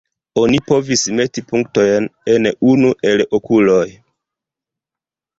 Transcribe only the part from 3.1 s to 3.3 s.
el